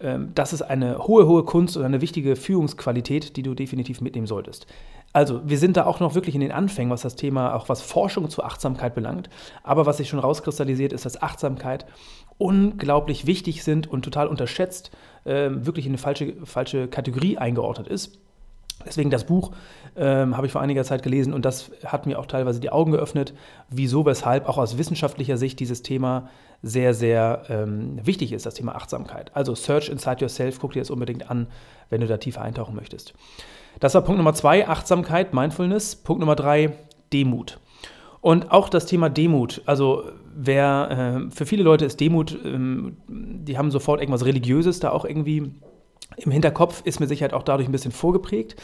Ähm, 0.00 0.32
das 0.34 0.52
ist 0.52 0.62
eine 0.62 0.98
hohe, 0.98 1.26
hohe 1.26 1.44
Kunst 1.44 1.76
und 1.76 1.84
eine 1.84 2.00
wichtige 2.00 2.36
Führungsqualität, 2.36 3.36
die 3.36 3.42
du 3.42 3.54
definitiv 3.54 4.00
mitnehmen 4.00 4.26
solltest. 4.26 4.66
Also, 5.12 5.42
wir 5.44 5.58
sind 5.58 5.76
da 5.76 5.86
auch 5.86 6.00
noch 6.00 6.16
wirklich 6.16 6.34
in 6.34 6.40
den 6.40 6.50
Anfängen, 6.50 6.90
was 6.90 7.02
das 7.02 7.14
Thema, 7.14 7.54
auch 7.54 7.68
was 7.68 7.80
Forschung 7.80 8.28
zur 8.28 8.44
Achtsamkeit 8.44 8.96
belangt. 8.96 9.30
Aber 9.62 9.86
was 9.86 9.98
sich 9.98 10.08
schon 10.08 10.18
rauskristallisiert, 10.18 10.92
ist, 10.92 11.06
dass 11.06 11.22
Achtsamkeit 11.22 11.86
unglaublich 12.38 13.26
wichtig 13.26 13.62
sind 13.64 13.86
und 13.86 14.02
total 14.02 14.26
unterschätzt, 14.26 14.90
äh, 15.24 15.50
wirklich 15.50 15.86
in 15.86 15.92
eine 15.92 15.98
falsche, 15.98 16.34
falsche 16.44 16.88
Kategorie 16.88 17.38
eingeordnet 17.38 17.88
ist. 17.88 18.18
Deswegen 18.84 19.10
das 19.10 19.24
Buch 19.24 19.52
ähm, 19.96 20.36
habe 20.36 20.46
ich 20.46 20.52
vor 20.52 20.60
einiger 20.60 20.82
Zeit 20.82 21.02
gelesen 21.02 21.32
und 21.32 21.44
das 21.44 21.70
hat 21.84 22.06
mir 22.06 22.18
auch 22.18 22.26
teilweise 22.26 22.58
die 22.58 22.70
Augen 22.70 22.90
geöffnet, 22.90 23.32
wieso, 23.70 24.04
weshalb 24.04 24.48
auch 24.48 24.58
aus 24.58 24.76
wissenschaftlicher 24.78 25.36
Sicht 25.36 25.60
dieses 25.60 25.82
Thema 25.82 26.28
sehr, 26.60 26.92
sehr 26.92 27.44
ähm, 27.48 28.04
wichtig 28.04 28.32
ist, 28.32 28.46
das 28.46 28.54
Thema 28.54 28.74
Achtsamkeit. 28.74 29.30
Also 29.34 29.54
Search 29.54 29.88
Inside 29.88 30.22
Yourself, 30.22 30.58
guck 30.58 30.72
dir 30.72 30.80
das 30.80 30.90
unbedingt 30.90 31.30
an, 31.30 31.46
wenn 31.88 32.00
du 32.00 32.06
da 32.06 32.16
tiefer 32.16 32.42
eintauchen 32.42 32.74
möchtest. 32.74 33.14
Das 33.80 33.94
war 33.94 34.02
Punkt 34.02 34.18
Nummer 34.18 34.34
zwei, 34.34 34.66
Achtsamkeit, 34.66 35.34
Mindfulness. 35.34 35.96
Punkt 35.96 36.20
Nummer 36.20 36.36
drei, 36.36 36.72
Demut. 37.12 37.58
Und 38.24 38.52
auch 38.52 38.70
das 38.70 38.86
Thema 38.86 39.10
Demut. 39.10 39.60
Also 39.66 40.04
wer, 40.34 41.26
äh, 41.28 41.30
für 41.30 41.44
viele 41.44 41.62
Leute 41.62 41.84
ist 41.84 42.00
Demut, 42.00 42.34
ähm, 42.42 42.96
die 43.06 43.58
haben 43.58 43.70
sofort 43.70 44.00
irgendwas 44.00 44.24
Religiöses 44.24 44.80
da 44.80 44.92
auch 44.92 45.04
irgendwie 45.04 45.52
im 46.16 46.32
Hinterkopf, 46.32 46.80
ist 46.86 47.00
mit 47.00 47.10
Sicherheit 47.10 47.34
auch 47.34 47.42
dadurch 47.42 47.68
ein 47.68 47.72
bisschen 47.72 47.92
vorgeprägt. 47.92 48.56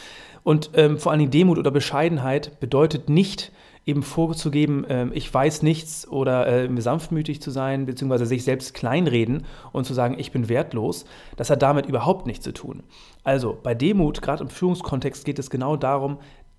Und 0.45 0.71
ähm, 0.73 0.97
vor 0.97 1.13
allen 1.13 1.19
Dingen 1.19 1.31
Demut 1.31 1.59
oder 1.59 1.71
Bescheidenheit 1.71 2.59
bedeutet 2.59 3.11
nicht 3.11 3.53
eben 3.85 4.03
vorzugeben, 4.03 4.85
äh, 4.87 5.09
ich 5.13 5.33
weiß 5.33 5.63
nichts 5.63 6.09
oder 6.09 6.47
äh, 6.47 6.81
sanftmütig 6.81 7.43
zu 7.43 7.51
sein, 7.51 7.85
beziehungsweise 7.85 8.25
sich 8.25 8.45
selbst 8.45 8.73
kleinreden 8.73 9.45
und 9.73 9.85
zu 9.85 9.93
sagen, 9.93 10.17
ich 10.19 10.33
bin 10.33 10.49
wertlos, 10.49 11.05
das 11.37 11.51
hat 11.51 11.61
damit 11.61 11.85
überhaupt 11.85 12.27
nichts 12.27 12.45
zu 12.45 12.53
tun. 12.53 12.83
Also 13.25 13.59
bei 13.63 13.75
Demut, 13.75 14.23
gerade 14.23 14.43
im 14.43 14.49
Führungskontext, 14.49 15.27
geht 15.27 15.39
es 15.39 15.51
genau 15.51 15.77
darum, 15.77 16.17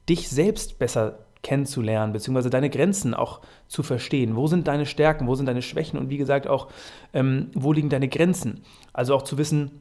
dich 0.07 0.29
selbst 0.29 0.77
besser 0.77 1.17
kennenzulernen, 1.43 2.13
beziehungsweise 2.13 2.49
deine 2.49 2.69
Grenzen 2.69 3.13
auch 3.13 3.41
zu 3.67 3.83
verstehen. 3.83 4.35
Wo 4.35 4.47
sind 4.47 4.67
deine 4.67 4.85
Stärken, 4.85 5.27
wo 5.27 5.35
sind 5.35 5.47
deine 5.47 5.61
Schwächen 5.61 5.97
und 5.97 6.09
wie 6.09 6.17
gesagt 6.17 6.47
auch, 6.47 6.67
ähm, 7.13 7.49
wo 7.53 7.73
liegen 7.73 7.89
deine 7.89 8.07
Grenzen? 8.07 8.61
Also 8.93 9.15
auch 9.15 9.23
zu 9.23 9.37
wissen, 9.37 9.71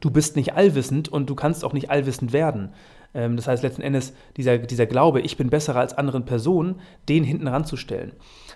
du 0.00 0.10
bist 0.10 0.36
nicht 0.36 0.54
allwissend 0.54 1.08
und 1.08 1.28
du 1.28 1.34
kannst 1.34 1.64
auch 1.64 1.72
nicht 1.72 1.90
allwissend 1.90 2.32
werden. 2.32 2.70
Ähm, 3.14 3.36
das 3.36 3.48
heißt 3.48 3.62
letzten 3.62 3.82
Endes, 3.82 4.14
dieser, 4.36 4.58
dieser 4.58 4.86
Glaube, 4.86 5.20
ich 5.20 5.36
bin 5.36 5.50
besser 5.50 5.76
als 5.76 5.96
anderen 5.96 6.24
Personen, 6.24 6.80
den 7.08 7.24
hinten 7.24 7.48
ranzustellen. 7.48 8.12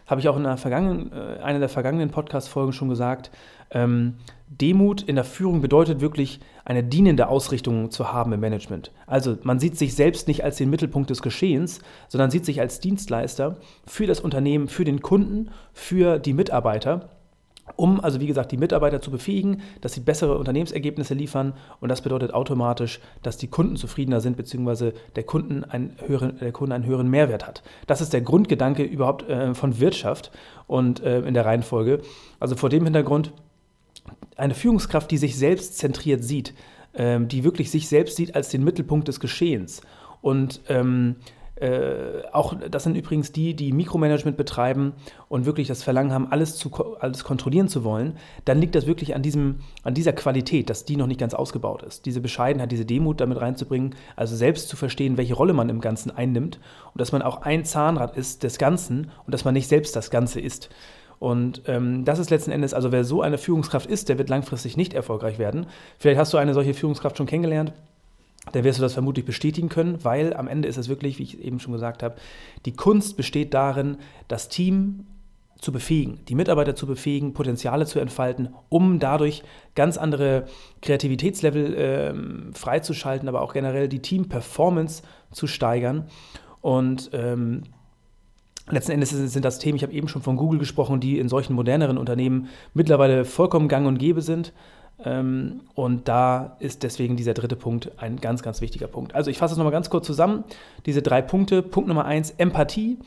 Habe 0.06 0.20
ich 0.20 0.28
auch 0.28 0.36
in 0.36 0.46
einer, 0.46 0.56
vergangenen, 0.56 1.12
äh, 1.12 1.42
einer 1.42 1.58
der 1.58 1.68
vergangenen 1.68 2.10
Podcast-Folgen 2.10 2.72
schon 2.72 2.88
gesagt. 2.88 3.30
Ähm, 3.70 4.14
Demut 4.48 5.02
in 5.02 5.14
der 5.14 5.24
Führung 5.24 5.60
bedeutet 5.60 6.00
wirklich, 6.00 6.40
eine 6.64 6.85
dienende 6.85 7.28
Ausrichtung 7.28 7.90
zu 7.90 8.12
haben 8.12 8.33
im 8.33 8.40
Management. 8.40 8.90
Also 9.07 9.37
man 9.42 9.59
sieht 9.59 9.76
sich 9.76 9.95
selbst 9.95 10.28
nicht 10.28 10.45
als 10.45 10.57
den 10.57 10.71
Mittelpunkt 10.71 11.11
des 11.11 11.23
Geschehens, 11.23 11.81
sondern 12.09 12.31
sieht 12.31 12.45
sich 12.45 12.61
als 12.61 12.81
Dienstleister 12.81 13.57
für 13.87 14.07
das 14.07 14.21
Unternehmen, 14.21 14.69
für 14.69 14.85
den 14.85 15.00
Kunden, 15.00 15.50
für 15.73 16.19
die 16.19 16.33
Mitarbeiter 16.33 17.09
um 17.76 18.00
also 18.00 18.21
wie 18.21 18.26
gesagt 18.26 18.52
die 18.52 18.57
Mitarbeiter 18.57 19.00
zu 19.00 19.11
befähigen, 19.11 19.62
dass 19.81 19.92
sie 19.92 20.00
bessere 20.00 20.37
Unternehmensergebnisse 20.37 21.14
liefern 21.14 21.54
und 21.81 21.88
das 21.88 22.02
bedeutet 22.02 22.35
automatisch, 22.35 23.00
dass 23.23 23.37
die 23.37 23.49
Kunden 23.49 23.76
zufriedener 23.76 24.21
sind 24.21 24.37
bzw. 24.37 24.92
der, 25.16 25.25
der 25.25 25.25
Kunde 25.25 25.71
einen 25.71 26.87
höheren 26.87 27.09
Mehrwert 27.09 27.47
hat. 27.47 27.62
Das 27.87 28.00
ist 28.00 28.12
der 28.12 28.21
Grundgedanke 28.21 28.83
überhaupt 28.83 29.28
äh, 29.28 29.54
von 29.54 29.81
Wirtschaft 29.81 30.33
und 30.66 31.02
äh, 31.02 31.21
in 31.21 31.35
der 31.35 31.47
Reihenfolge. 31.47 32.00
Also 32.40 32.57
vor 32.57 32.69
dem 32.69 32.85
Hintergrund 32.85 33.33
eine 34.42 34.54
Führungskraft, 34.54 35.11
die 35.11 35.18
sich 35.18 35.37
selbst 35.37 35.78
zentriert 35.78 36.25
sieht, 36.25 36.52
äh, 36.94 37.20
die 37.20 37.44
wirklich 37.44 37.70
sich 37.70 37.88
selbst 37.88 38.16
sieht 38.16 38.34
als 38.34 38.49
den 38.49 38.64
Mittelpunkt 38.64 39.06
des 39.06 39.20
Geschehens 39.20 39.82
und 40.20 40.61
ähm, 40.68 41.16
äh, 41.62 42.22
auch 42.32 42.54
das 42.70 42.82
sind 42.82 42.96
übrigens 42.96 43.30
die, 43.30 43.54
die 43.54 43.72
Mikromanagement 43.72 44.37
betreiben 44.37 44.94
und 45.28 45.46
wirklich 45.46 45.68
das 45.68 45.84
Verlangen 45.84 46.11
haben, 46.11 46.26
alles, 46.32 46.56
zu, 46.56 46.72
alles 46.99 47.22
kontrollieren 47.22 47.68
zu 47.68 47.84
wollen, 47.84 48.14
dann 48.44 48.58
liegt 48.58 48.75
das 48.75 48.88
wirklich 48.88 49.14
an, 49.14 49.22
diesem, 49.22 49.61
an 49.84 49.94
dieser 49.94 50.12
Qualität, 50.12 50.70
dass 50.70 50.84
die 50.84 50.96
noch 50.96 51.06
nicht 51.06 51.20
ganz 51.20 51.34
ausgebaut 51.34 51.84
ist. 51.84 52.04
Diese 52.04 52.20
Bescheidenheit, 52.20 52.72
diese 52.72 52.84
Demut 52.84 53.20
damit 53.20 53.40
reinzubringen, 53.40 53.94
also 54.16 54.34
selbst 54.34 54.68
zu 54.68 54.76
verstehen, 54.76 55.18
welche 55.18 55.34
Rolle 55.34 55.52
man 55.52 55.68
im 55.68 55.80
Ganzen 55.80 56.11
einnimmt 56.11 56.58
und 56.92 57.00
dass 57.00 57.12
man 57.12 57.22
auch 57.22 57.42
ein 57.42 57.64
Zahnrad 57.64 58.16
ist 58.16 58.42
des 58.42 58.58
Ganzen 58.58 59.12
und 59.25 59.32
dass 59.32 59.44
man 59.44 59.54
nicht 59.54 59.68
selbst 59.68 59.94
das 59.94 60.11
Ganze 60.11 60.40
ist. 60.40 60.68
Und 61.23 61.62
ähm, 61.67 62.05
das 62.05 62.19
ist 62.19 62.31
letzten 62.31 62.50
Endes, 62.50 62.75
also 62.75 62.91
wer 62.91 63.05
so 63.05 63.23
eine 63.23 63.38
Führungskraft 63.38 63.88
ist, 63.88 64.09
der 64.09 64.19
wird 64.19 64.29
langfristig 64.29 64.76
nicht 64.76 64.93
erfolgreich 64.93 65.38
werden. 65.38 65.67
Vielleicht 66.00 66.19
hast 66.19 66.33
du 66.33 66.37
eine 66.37 66.52
solche 66.52 66.75
Führungskraft 66.75 67.17
schon 67.17 67.29
kennengelernt 67.29 67.73
dann 68.50 68.64
wirst 68.64 68.81
du 68.81 68.83
das 68.83 68.95
vermutlich 68.95 69.25
bestätigen 69.25 69.69
können, 69.69 70.02
weil 70.02 70.35
am 70.35 70.49
Ende 70.49 70.67
ist 70.67 70.76
es 70.76 70.88
wirklich, 70.88 71.21
wie 71.21 71.23
ich 71.23 71.45
eben 71.45 71.61
schon 71.61 71.73
gesagt 71.73 72.02
habe, 72.02 72.17
die 72.67 72.73
Kunst 72.73 73.17
besteht 73.17 73.55
darin, 73.55 73.99
das 74.26 74.49
Team 74.49 75.07
zu 75.61 75.71
befähigen, 75.71 76.19
die 76.26 76.35
Mitarbeiter 76.35 76.75
zu 76.75 76.88
befähigen, 76.88 77.35
Potenziale 77.35 77.87
zu 77.87 78.00
entfalten, 78.00 78.49
um 78.69 78.99
dadurch 78.99 79.45
ganz 79.76 79.97
andere 79.97 80.47
Kreativitätslevel 80.81 81.75
äh, 81.75 82.52
freizuschalten, 82.52 83.29
aber 83.29 83.43
auch 83.43 83.52
generell 83.52 83.87
die 83.87 84.00
Team-Performance 84.00 85.05
zu 85.31 85.47
steigern. 85.47 86.09
Und 86.61 87.11
ähm, 87.12 87.62
letzten 88.75 88.93
Endes 88.93 89.11
sind 89.11 89.45
das 89.45 89.59
Themen, 89.59 89.76
ich 89.76 89.83
habe 89.83 89.93
eben 89.93 90.09
schon 90.09 90.23
von 90.23 90.37
Google 90.37 90.59
gesprochen, 90.59 91.00
die 91.00 91.19
in 91.19 91.29
solchen 91.29 91.55
moderneren 91.55 91.99
Unternehmen 91.99 92.49
mittlerweile 92.75 93.25
vollkommen 93.25 93.69
gang 93.69 93.87
und 93.87 93.99
gäbe 93.99 94.23
sind. 94.23 94.52
Ähm, 95.05 95.62
und 95.75 96.09
da 96.09 96.57
ist 96.61 96.83
deswegen 96.83 97.17
dieser 97.17 97.35
dritte 97.35 97.57
Punkt 97.57 97.91
ein 97.97 98.21
ganz, 98.21 98.43
ganz 98.43 98.61
wichtiger 98.61 98.87
Punkt. 98.87 99.14
Also 99.14 99.31
ich 99.31 99.38
fasse 99.38 99.52
es 99.52 99.59
nochmal 99.59 99.73
ganz 99.73 99.91
kurz 99.91 100.07
zusammen. 100.07 100.45
Diese 100.87 101.02
drei 101.02 101.23
Punkte. 101.23 101.62
Punkt 101.62 101.88
Nummer 101.88 102.05
eins, 102.05 102.31
Empathie. 102.31 102.99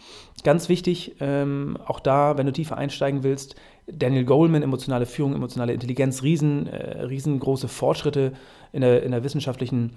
Ganz 0.43 0.67
wichtig, 0.69 1.15
ähm, 1.19 1.77
auch 1.85 1.99
da, 1.99 2.37
wenn 2.37 2.45
du 2.45 2.51
tiefer 2.51 2.77
einsteigen 2.77 3.23
willst, 3.23 3.55
Daniel 3.87 4.25
Goleman, 4.25 4.63
emotionale 4.63 5.05
Führung, 5.05 5.35
emotionale 5.35 5.73
Intelligenz, 5.73 6.23
riesen, 6.23 6.67
äh, 6.67 7.03
riesengroße 7.03 7.67
Fortschritte 7.67 8.33
in 8.71 8.81
der, 8.81 9.03
in 9.03 9.11
der 9.11 9.23
wissenschaftlichen 9.23 9.91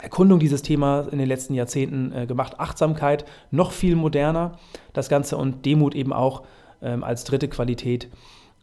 Erkundung 0.00 0.38
dieses 0.38 0.62
Themas 0.62 1.06
in 1.08 1.18
den 1.18 1.28
letzten 1.28 1.54
Jahrzehnten 1.54 2.12
äh, 2.12 2.26
gemacht. 2.26 2.58
Achtsamkeit 2.60 3.24
noch 3.50 3.72
viel 3.72 3.96
moderner, 3.96 4.58
das 4.92 5.08
Ganze 5.08 5.36
und 5.36 5.64
Demut 5.64 5.94
eben 5.94 6.12
auch 6.12 6.44
ähm, 6.82 7.04
als 7.04 7.24
dritte 7.24 7.48
Qualität 7.48 8.08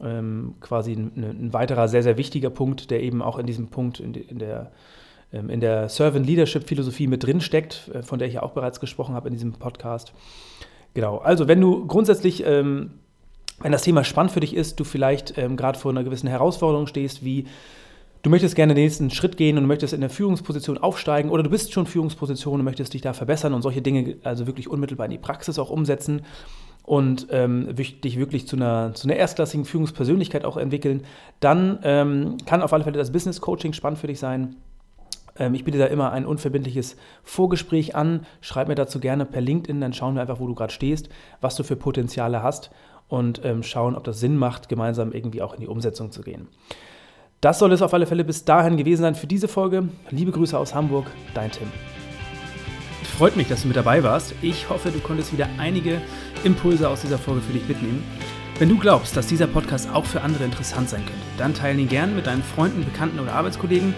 ähm, 0.01 0.55
quasi 0.59 0.93
ein, 0.93 1.11
ein, 1.15 1.53
weiterer 1.53 1.87
sehr, 1.87 2.03
sehr 2.03 2.17
wichtiger 2.17 2.49
Punkt, 2.49 2.91
der 2.91 3.01
eben 3.01 3.21
auch 3.21 3.37
in 3.37 3.45
diesem 3.45 3.67
Punkt 3.67 3.99
in, 3.99 4.13
in 4.13 4.39
der, 4.39 4.71
ähm, 5.31 5.49
in 5.49 5.59
der 5.59 5.89
Servant 5.89 6.25
Leadership 6.25 6.67
Philosophie 6.67 7.07
mit 7.07 7.23
drin 7.23 7.41
steckt, 7.41 7.89
äh, 7.93 8.03
von 8.03 8.19
der 8.19 8.27
ich 8.27 8.35
ja 8.35 8.43
auch 8.43 8.51
bereits 8.51 8.79
gesprochen 8.79 9.15
habe 9.15 9.27
in 9.27 9.33
diesem 9.33 9.53
Podcast. 9.53 10.13
Genau, 10.93 11.17
also 11.17 11.47
wenn 11.47 11.59
du 11.59 11.87
grundsätzlich, 11.87 12.45
ähm, 12.45 12.91
wenn 13.59 13.71
das 13.71 13.83
Thema 13.83 14.03
spannend 14.03 14.31
für 14.31 14.39
dich 14.39 14.55
ist, 14.55 14.79
du 14.79 14.83
vielleicht 14.83 15.37
ähm, 15.37 15.57
gerade 15.57 15.79
vor 15.79 15.91
einer 15.91 16.03
gewissen 16.03 16.27
Herausforderung 16.27 16.87
stehst, 16.87 17.23
wie 17.23 17.45
du 18.23 18.29
möchtest 18.29 18.55
gerne 18.55 18.73
den 18.73 18.83
nächsten 18.83 19.11
Schritt 19.11 19.37
gehen 19.37 19.57
und 19.57 19.67
möchtest 19.67 19.93
in 19.93 20.01
der 20.01 20.09
Führungsposition 20.09 20.79
aufsteigen 20.79 21.29
oder 21.29 21.43
du 21.43 21.49
bist 21.49 21.71
schon 21.71 21.85
Führungsposition 21.85 22.59
und 22.59 22.65
möchtest 22.65 22.93
dich 22.93 23.01
da 23.01 23.13
verbessern 23.13 23.53
und 23.53 23.61
solche 23.61 23.81
Dinge 23.81 24.17
also 24.23 24.47
wirklich 24.47 24.67
unmittelbar 24.67 25.05
in 25.05 25.11
die 25.11 25.17
Praxis 25.19 25.59
auch 25.59 25.69
umsetzen, 25.69 26.23
und 26.83 27.27
ähm, 27.31 27.73
dich 27.75 28.17
wirklich 28.17 28.47
zu 28.47 28.57
einer, 28.57 28.93
zu 28.93 29.07
einer 29.07 29.15
erstklassigen 29.15 29.65
Führungspersönlichkeit 29.65 30.43
auch 30.43 30.57
entwickeln, 30.57 31.05
dann 31.39 31.79
ähm, 31.83 32.37
kann 32.45 32.61
auf 32.61 32.73
alle 32.73 32.83
Fälle 32.83 32.97
das 32.97 33.11
Business 33.11 33.39
Coaching 33.39 33.73
spannend 33.73 33.99
für 33.99 34.07
dich 34.07 34.19
sein. 34.19 34.57
Ähm, 35.37 35.53
ich 35.53 35.63
biete 35.63 35.77
da 35.77 35.85
immer 35.85 36.11
ein 36.11 36.25
unverbindliches 36.25 36.97
Vorgespräch 37.23 37.95
an. 37.95 38.25
Schreib 38.41 38.67
mir 38.67 38.75
dazu 38.75 38.99
gerne 38.99 39.25
per 39.25 39.41
LinkedIn, 39.41 39.79
dann 39.79 39.93
schauen 39.93 40.15
wir 40.15 40.21
einfach, 40.21 40.41
wo 40.41 40.47
du 40.47 40.55
gerade 40.55 40.73
stehst, 40.73 41.07
was 41.39 41.55
du 41.55 41.63
für 41.63 41.77
Potenziale 41.77 42.43
hast 42.43 42.69
und 43.07 43.41
ähm, 43.45 43.63
schauen, 43.63 43.95
ob 43.95 44.03
das 44.03 44.19
Sinn 44.19 44.35
macht, 44.35 44.67
gemeinsam 44.67 45.13
irgendwie 45.13 45.41
auch 45.41 45.53
in 45.53 45.61
die 45.61 45.67
Umsetzung 45.67 46.11
zu 46.11 46.21
gehen. 46.21 46.49
Das 47.43 47.59
soll 47.59 47.73
es 47.73 47.81
auf 47.81 47.93
alle 47.93 48.05
Fälle 48.05 48.23
bis 48.23 48.45
dahin 48.45 48.77
gewesen 48.77 49.01
sein 49.01 49.15
für 49.15 49.27
diese 49.27 49.49
Folge. 49.49 49.89
Liebe 50.11 50.31
Grüße 50.31 50.57
aus 50.57 50.73
Hamburg, 50.73 51.07
dein 51.33 51.51
Tim. 51.51 51.67
Freut 53.17 53.35
mich, 53.35 53.49
dass 53.49 53.63
du 53.63 53.67
mit 53.67 53.75
dabei 53.75 54.01
warst. 54.01 54.33
Ich 54.41 54.69
hoffe, 54.69 54.91
du 54.91 54.99
konntest 54.99 55.33
wieder 55.33 55.49
einige 55.57 55.99
Impulse 56.45 56.87
aus 56.87 57.01
dieser 57.01 57.17
Folge 57.17 57.41
für 57.41 57.51
dich 57.51 57.67
mitnehmen. 57.67 58.01
Wenn 58.59 58.69
du 58.69 58.77
glaubst, 58.77 59.17
dass 59.17 59.27
dieser 59.27 59.47
Podcast 59.47 59.89
auch 59.93 60.05
für 60.05 60.21
andere 60.21 60.45
interessant 60.45 60.87
sein 60.87 61.01
könnte, 61.01 61.21
dann 61.37 61.53
teile 61.53 61.81
ihn 61.81 61.89
gern 61.89 62.15
mit 62.15 62.27
deinen 62.27 62.43
Freunden, 62.43 62.85
Bekannten 62.85 63.19
oder 63.19 63.33
Arbeitskollegen. 63.33 63.93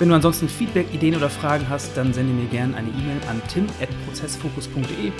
Wenn 0.00 0.08
du 0.08 0.16
ansonsten 0.16 0.48
Feedback, 0.48 0.92
Ideen 0.92 1.14
oder 1.14 1.30
Fragen 1.30 1.68
hast, 1.68 1.96
dann 1.96 2.12
sende 2.12 2.32
mir 2.32 2.48
gerne 2.48 2.76
eine 2.76 2.88
E-Mail 2.88 3.20
an 3.30 3.40
tim.prozessfokus.de 3.46 5.12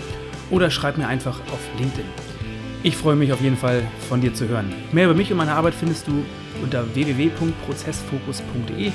oder 0.50 0.72
schreib 0.72 0.98
mir 0.98 1.06
einfach 1.06 1.38
auf 1.52 1.60
LinkedIn. 1.78 2.37
Ich 2.82 2.96
freue 2.96 3.16
mich 3.16 3.32
auf 3.32 3.40
jeden 3.40 3.56
Fall 3.56 3.82
von 4.08 4.20
dir 4.20 4.32
zu 4.34 4.46
hören. 4.48 4.72
Mehr 4.92 5.06
über 5.06 5.14
mich 5.14 5.32
und 5.32 5.38
meine 5.38 5.52
Arbeit 5.52 5.74
findest 5.74 6.06
du 6.06 6.24
unter 6.62 6.94
www.prozessfokus.de. 6.94 8.92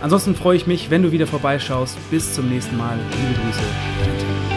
Ansonsten 0.00 0.34
freue 0.34 0.56
ich 0.56 0.66
mich, 0.66 0.90
wenn 0.90 1.02
du 1.02 1.12
wieder 1.12 1.26
vorbeischaust. 1.26 1.96
Bis 2.10 2.34
zum 2.34 2.48
nächsten 2.48 2.76
Mal. 2.76 2.96
Liebe 2.96 3.40
Grüße, 3.40 3.62
dein 4.00 4.18
Tim. 4.18 4.53